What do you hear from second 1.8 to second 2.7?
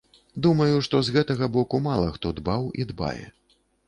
мала хто дбаў